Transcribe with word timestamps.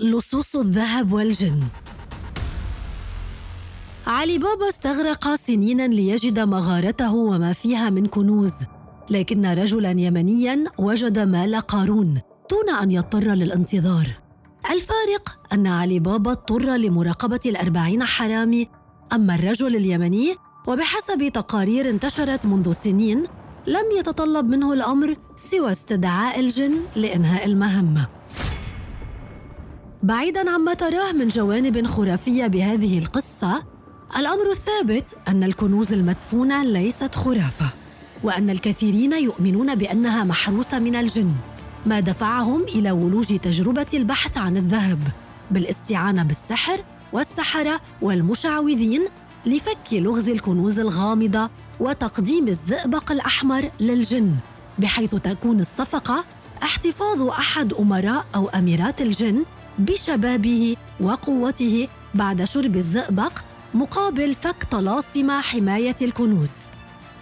لصوص 0.00 0.56
الذهب 0.56 1.12
والجن. 1.12 1.60
علي 4.06 4.38
بابا 4.38 4.68
استغرق 4.68 5.34
سنينا 5.34 5.88
ليجد 5.88 6.40
مغارته 6.40 7.14
وما 7.14 7.52
فيها 7.52 7.90
من 7.90 8.06
كنوز 8.06 8.52
لكن 9.10 9.46
رجلا 9.46 9.90
يمنيا 9.90 10.64
وجد 10.78 11.18
مال 11.18 11.60
قارون 11.60 12.20
دون 12.50 12.76
أن 12.82 12.90
يضطر 12.90 13.34
للانتظار. 13.34 14.06
الفارق 14.70 15.38
أن 15.52 15.66
علي 15.66 15.98
بابا 15.98 16.30
اضطر 16.30 16.76
لمراقبة 16.76 17.40
الأربعين 17.46 18.04
حرامي 18.04 18.68
أما 19.12 19.34
الرجل 19.34 19.76
اليمني 19.76 20.36
وبحسب 20.66 21.28
تقارير 21.28 21.90
انتشرت 21.90 22.46
منذ 22.46 22.72
سنين 22.72 23.24
لم 23.66 23.84
يتطلب 23.98 24.48
منه 24.48 24.72
الأمر 24.72 25.16
سوى 25.36 25.72
استدعاء 25.72 26.40
الجن 26.40 26.74
لإنهاء 26.96 27.46
المهمه 27.46 28.08
بعيدا 30.06 30.50
عما 30.50 30.74
تراه 30.74 31.12
من 31.12 31.28
جوانب 31.28 31.86
خرافية 31.86 32.46
بهذه 32.46 32.98
القصة 32.98 33.62
الأمر 34.16 34.50
الثابت 34.50 35.16
أن 35.28 35.44
الكنوز 35.44 35.92
المدفونة 35.92 36.62
ليست 36.62 37.14
خرافة 37.14 37.66
وأن 38.22 38.50
الكثيرين 38.50 39.12
يؤمنون 39.12 39.74
بأنها 39.74 40.24
محروسة 40.24 40.78
من 40.78 40.96
الجن 40.96 41.32
ما 41.86 42.00
دفعهم 42.00 42.62
إلى 42.62 42.90
ولوج 42.90 43.38
تجربة 43.38 43.86
البحث 43.94 44.38
عن 44.38 44.56
الذهب 44.56 44.98
بالاستعانة 45.50 46.22
بالسحر 46.22 46.80
والسحرة 47.12 47.80
والمشعوذين 48.02 49.02
لفك 49.46 49.92
لغز 49.92 50.28
الكنوز 50.28 50.78
الغامضة 50.78 51.50
وتقديم 51.80 52.48
الزئبق 52.48 53.12
الأحمر 53.12 53.70
للجن 53.80 54.34
بحيث 54.78 55.14
تكون 55.14 55.60
الصفقة 55.60 56.24
احتفاظ 56.62 57.22
أحد 57.22 57.72
أمراء 57.72 58.26
أو 58.34 58.48
أميرات 58.48 59.00
الجن 59.00 59.44
بشبابه 59.78 60.76
وقوته 61.00 61.88
بعد 62.14 62.44
شرب 62.44 62.76
الزئبق 62.76 63.32
مقابل 63.74 64.34
فك 64.34 64.64
طلاسم 64.70 65.30
حماية 65.30 65.96
الكنوز. 66.02 66.50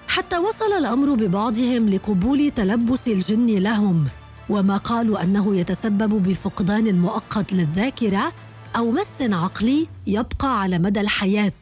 حتى 0.09 0.39
وصل 0.39 0.73
الأمر 0.79 1.15
ببعضهم 1.15 1.89
لقبول 1.89 2.51
تلبس 2.51 3.09
الجن 3.09 3.47
لهم 3.47 4.05
وما 4.49 4.77
قالوا 4.77 5.23
أنه 5.23 5.57
يتسبب 5.57 6.23
بفقدان 6.29 7.01
مؤقت 7.01 7.53
للذاكرة 7.53 8.33
أو 8.77 8.91
مس 8.91 9.23
عقلي 9.23 9.87
يبقى 10.07 10.61
على 10.61 10.79
مدى 10.79 11.01
الحياة. 11.01 11.53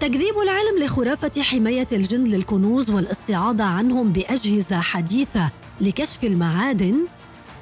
تكذيب 0.00 0.34
العلم 0.42 0.84
لخرافة 0.84 1.42
حماية 1.42 1.88
الجن 1.92 2.24
للكنوز 2.24 2.90
والاستعاضة 2.90 3.64
عنهم 3.64 4.12
بأجهزة 4.12 4.80
حديثة 4.80 5.50
لكشف 5.80 6.24
المعادن 6.24 6.94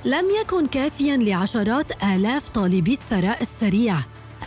لم 0.05 0.25
يكن 0.41 0.67
كافيا 0.67 1.17
لعشرات 1.17 2.05
آلاف 2.05 2.49
طالبي 2.49 2.95
الثراء 2.95 3.41
السريع 3.41 3.97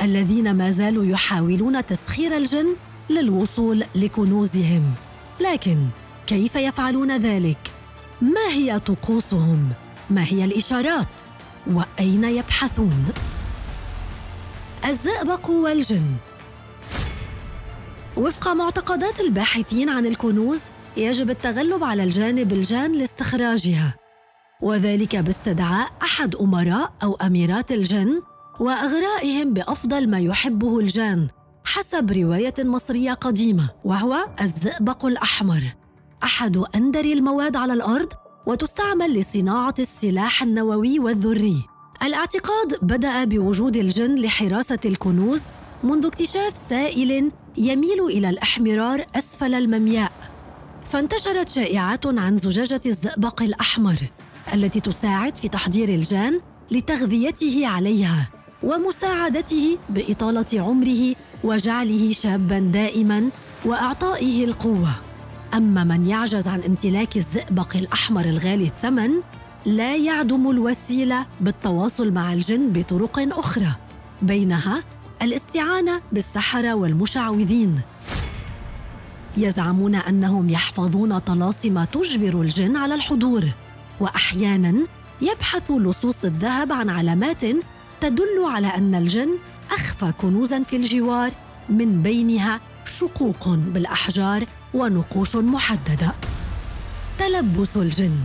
الذين 0.02 0.54
ما 0.54 0.70
زالوا 0.70 1.06
يحاولون 1.06 1.86
تسخير 1.86 2.38
الجن 2.38 2.76
للوصول 3.10 3.84
لكنوزهم. 3.96 4.84
لكن 5.42 5.78
كيف 6.28 6.56
يفعلون 6.56 7.18
ذلك؟ 7.18 7.58
ما 8.22 8.48
هي 8.52 8.80
طقوسهم؟ 8.80 9.70
ما 10.10 10.24
هي 10.24 10.46
الإشارات؟ 10.46 11.22
وأين 11.68 12.24
يبحثون؟ 12.24 13.06
الزئبق 14.86 15.50
والجن 15.50 16.16
وفق 18.18 18.48
معتقدات 18.48 19.20
الباحثين 19.20 19.90
عن 19.90 20.06
الكنوز 20.06 20.62
يجب 20.98 21.30
التغلب 21.30 21.84
على 21.84 22.04
الجانب 22.04 22.54
الجان 22.54 22.92
لاستخراجها. 22.92 24.01
وذلك 24.62 25.16
باستدعاء 25.16 25.92
أحد 26.02 26.36
أمراء 26.36 26.94
أو 27.04 27.16
أميرات 27.16 27.72
الجن 27.72 28.22
وأغرائهم 28.60 29.54
بأفضل 29.54 30.10
ما 30.10 30.20
يحبه 30.20 30.80
الجان 30.80 31.28
حسب 31.66 32.12
رواية 32.12 32.54
مصرية 32.60 33.14
قديمة 33.14 33.70
وهو 33.84 34.28
الزئبق 34.42 35.06
الأحمر. 35.06 35.64
أحد 36.24 36.58
أندر 36.76 37.06
المواد 37.06 37.56
على 37.56 37.74
الأرض 37.74 38.08
وتستعمل 38.46 39.14
لصناعة 39.14 39.74
السلاح 39.80 40.44
النووي 40.44 41.00
والذري. 41.00 41.66
الاعتقاد 42.04 42.78
بدأ 42.82 43.24
بوجود 43.24 43.76
الجن 43.76 44.16
لحراسة 44.16 44.80
الكنوز 44.86 45.42
منذ 45.84 46.06
اكتشاف 46.06 46.58
سائل 46.58 47.32
يميل 47.58 48.02
إلى 48.06 48.30
الإحمرار 48.30 49.06
أسفل 49.16 49.54
الممياء. 49.54 50.12
فانتشرت 50.86 51.50
شائعات 51.50 52.06
عن 52.06 52.36
زجاجة 52.36 52.82
الزئبق 52.86 53.42
الأحمر. 53.42 53.98
التي 54.54 54.80
تساعد 54.80 55.36
في 55.36 55.48
تحضير 55.48 55.90
الجان 55.90 56.42
لتغذيته 56.72 57.68
عليها 57.68 58.30
ومساعدته 58.64 59.78
بإطالة 59.90 60.46
عمره 60.54 61.16
وجعله 61.44 62.12
شابا 62.12 62.60
دائما 62.60 63.30
وأعطائه 63.66 64.46
القوة. 64.46 64.92
أما 65.54 65.84
من 65.84 66.08
يعجز 66.08 66.48
عن 66.48 66.64
امتلاك 66.64 67.18
الزئبق 67.18 67.76
الأحمر 67.76 68.26
الغالي 68.26 68.68
الثمن 68.68 69.12
لا 69.66 69.96
يعدم 69.96 70.50
الوسيلة 70.50 71.26
بالتواصل 71.42 72.12
مع 72.12 72.34
الجن 72.34 72.72
بطرق 72.72 73.38
أخرى 73.38 73.76
بينها 74.22 74.84
الاستعانة 75.22 76.02
بالسحرة 76.12 76.74
والمشعوذين. 76.74 77.82
يزعمون 79.38 79.96
أنهم 79.96 80.50
يحفظون 80.50 81.20
طلاسم 81.20 81.84
تجبر 81.84 82.42
الجن 82.42 82.78
على 82.78 82.96
الحضور. 82.96 83.46
وأحيانا 84.02 84.88
يبحث 85.22 85.72
لصوص 85.72 86.26
الذهب 86.26 86.74
عن 86.74 86.90
علامات 86.90 87.42
تدل 88.02 88.46
على 88.46 88.68
أن 88.68 88.96
الجن 88.96 89.38
أخفى 89.72 90.14
كنوزا 90.22 90.64
في 90.64 90.76
الجوار 90.76 91.32
من 91.70 92.02
بينها 92.02 92.60
شقوق 92.86 93.50
بالأحجار 93.50 94.46
ونقوش 94.74 95.36
محددة. 95.36 96.16
تلبس 97.18 97.78
الجن. 97.78 98.16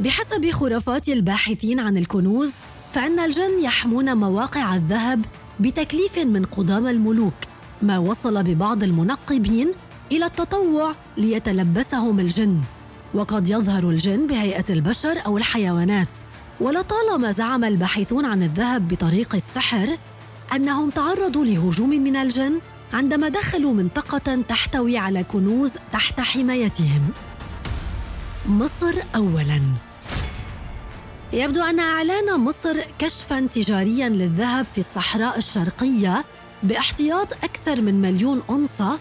بحسب 0.00 0.50
خرافات 0.50 1.08
الباحثين 1.08 1.80
عن 1.80 1.96
الكنوز 1.96 2.52
فإن 2.92 3.18
الجن 3.18 3.62
يحمون 3.62 4.16
مواقع 4.16 4.74
الذهب 4.74 5.24
بتكليف 5.60 6.18
من 6.18 6.44
قدام 6.44 6.86
الملوك 6.86 7.34
ما 7.82 7.98
وصل 7.98 8.42
ببعض 8.42 8.82
المنقبين 8.82 9.72
إلى 10.12 10.24
التطوع 10.24 10.94
ليتلبسهم 11.16 12.20
الجن. 12.20 12.60
وقد 13.16 13.48
يظهر 13.48 13.90
الجن 13.90 14.26
بهيئة 14.26 14.64
البشر 14.70 15.26
أو 15.26 15.38
الحيوانات. 15.38 16.08
ولطالما 16.60 17.30
زعم 17.30 17.64
الباحثون 17.64 18.24
عن 18.24 18.42
الذهب 18.42 18.88
بطريق 18.88 19.34
السحر 19.34 19.98
أنهم 20.54 20.90
تعرضوا 20.90 21.44
لهجوم 21.44 21.90
من 21.90 22.16
الجن 22.16 22.60
عندما 22.92 23.28
دخلوا 23.28 23.72
منطقة 23.72 24.42
تحتوي 24.48 24.98
على 24.98 25.24
كنوز 25.24 25.72
تحت 25.92 26.20
حمايتهم. 26.20 27.10
مصر 28.48 28.94
اولا. 29.14 29.60
يبدو 31.32 31.62
أن 31.62 31.80
إعلان 31.80 32.40
مصر 32.40 32.76
كشفا 32.98 33.40
تجاريا 33.46 34.08
للذهب 34.08 34.66
في 34.74 34.78
الصحراء 34.78 35.38
الشرقية 35.38 36.24
باحتياط 36.62 37.32
أكثر 37.32 37.80
من 37.80 38.00
مليون 38.00 38.42
اونصه 38.50 38.98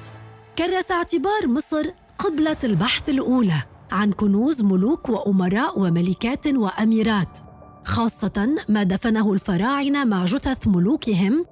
كرس 0.58 0.92
اعتبار 0.92 1.48
مصر 1.48 1.86
قبلة 2.18 2.58
البحث 2.64 3.10
الأولى. 3.10 3.75
عن 3.92 4.12
كنوز 4.12 4.62
ملوك 4.62 5.10
وأمراء 5.10 5.80
وملكات 5.80 6.48
وأميرات 6.48 7.40
خاصة 7.86 8.56
ما 8.70 8.84
دفنه 8.84 9.34
الفراعنة 9.34 10.04
مع 10.04 10.26
جثث 10.26 10.68
ملوكهم 10.68 11.46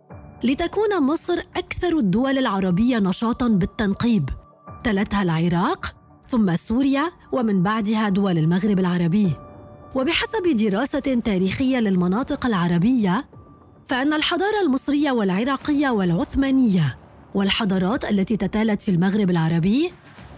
لتكون 0.44 1.04
مصر 1.04 1.40
أكثر 1.56 1.98
الدول 1.98 2.38
العربية 2.38 3.00
نشاطا 3.00 3.48
بالتنقيب. 3.48 4.30
تلتها 4.84 5.24
العراق 5.24 5.96
ثم 6.28 6.56
سوريا 6.56 7.12
ومن 7.32 7.64
بعدها 7.64 8.10
دول 8.10 8.38
المغرب 8.38 8.80
العربي. 8.80 9.32
وبحسب 9.96 10.56
دراسة 10.56 11.00
تاريخية 11.00 11.80
للمناطق 11.80 12.46
العربية 12.46 13.26
فأن 13.86 14.14
الحضارة 14.14 14.62
المصرية 14.66 15.12
والعراقية 15.12 15.90
والعثمانية 15.90 16.98
والحضارات 17.34 18.06
التي 18.06 18.38
تتالت 18.38 18.82
في 18.82 18.92
المغرب 18.92 19.30
العربي 19.30 19.92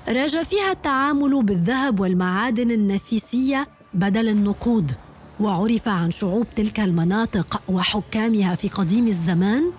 راج 0.08 0.44
فيها 0.44 0.72
التعامل 0.72 1.44
بالذهب 1.44 2.00
والمعادن 2.00 2.72
النفيسية 2.72 3.68
بدل 3.94 4.30
النقود. 4.30 4.92
وعرف 5.40 5.88
عن 5.88 6.12
شعوب 6.12 6.48
تلك 6.56 6.80
المناطق 6.80 7.62
وحكامها 7.70 8.56
في 8.56 8.68
قديم 8.68 9.08
الزمان 9.08 9.72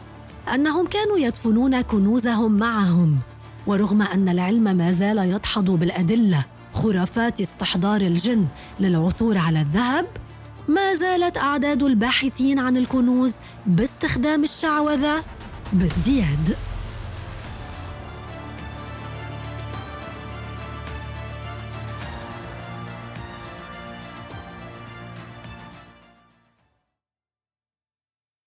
أنهم 0.54 0.86
كانوا 0.86 1.18
يدفنون 1.18 1.80
كنوزهم 1.80 2.52
معهم. 2.52 3.18
ورغم 3.66 4.02
أن 4.02 4.28
العلم 4.28 4.76
ما 4.76 4.90
زال 4.90 5.18
يدحض 5.18 5.70
بالأدلة 5.70 6.44
خرافات 6.72 7.40
استحضار 7.40 8.00
الجن 8.00 8.46
للعثور 8.80 9.38
على 9.38 9.60
الذهب 9.60 10.06
ما 10.68 10.94
زالت 10.94 11.36
أعداد 11.36 11.82
الباحثين 11.82 12.58
عن 12.58 12.76
الكنوز 12.76 13.34
باستخدام 13.66 14.44
الشعوذة 14.44 15.22
بازدياد. 15.72 16.56